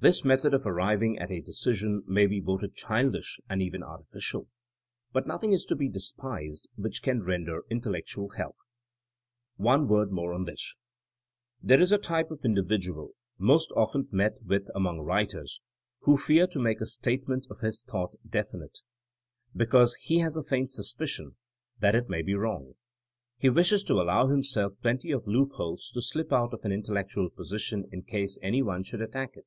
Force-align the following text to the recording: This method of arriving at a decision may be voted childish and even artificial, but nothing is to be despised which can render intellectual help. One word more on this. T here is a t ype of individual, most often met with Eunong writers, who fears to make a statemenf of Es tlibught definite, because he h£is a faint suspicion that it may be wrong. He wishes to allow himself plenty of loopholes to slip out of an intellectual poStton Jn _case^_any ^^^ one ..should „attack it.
This 0.00 0.24
method 0.24 0.54
of 0.54 0.64
arriving 0.64 1.18
at 1.18 1.32
a 1.32 1.40
decision 1.40 2.04
may 2.06 2.28
be 2.28 2.38
voted 2.38 2.76
childish 2.76 3.40
and 3.50 3.60
even 3.60 3.82
artificial, 3.82 4.46
but 5.12 5.26
nothing 5.26 5.50
is 5.52 5.64
to 5.64 5.74
be 5.74 5.88
despised 5.88 6.68
which 6.76 7.02
can 7.02 7.24
render 7.24 7.64
intellectual 7.68 8.28
help. 8.28 8.54
One 9.56 9.88
word 9.88 10.12
more 10.12 10.32
on 10.32 10.44
this. 10.44 10.76
T 11.66 11.72
here 11.74 11.80
is 11.80 11.90
a 11.90 11.98
t 11.98 12.10
ype 12.14 12.30
of 12.30 12.44
individual, 12.44 13.16
most 13.38 13.72
often 13.72 14.06
met 14.12 14.34
with 14.44 14.68
Eunong 14.72 15.00
writers, 15.04 15.60
who 16.02 16.16
fears 16.16 16.50
to 16.50 16.60
make 16.60 16.80
a 16.80 16.84
statemenf 16.86 17.50
of 17.50 17.64
Es 17.64 17.82
tlibught 17.82 18.14
definite, 18.24 18.78
because 19.56 19.96
he 19.96 20.18
h£is 20.18 20.36
a 20.36 20.44
faint 20.48 20.70
suspicion 20.70 21.34
that 21.80 21.96
it 21.96 22.08
may 22.08 22.22
be 22.22 22.34
wrong. 22.34 22.74
He 23.36 23.48
wishes 23.50 23.82
to 23.82 23.94
allow 23.94 24.28
himself 24.28 24.74
plenty 24.80 25.10
of 25.10 25.26
loopholes 25.26 25.90
to 25.92 26.00
slip 26.02 26.32
out 26.32 26.54
of 26.54 26.64
an 26.64 26.70
intellectual 26.70 27.30
poStton 27.30 27.90
Jn 27.90 28.08
_case^_any 28.08 28.62
^^^ 28.62 28.62
one 28.62 28.84
..should 28.84 29.02
„attack 29.02 29.30
it. 29.34 29.44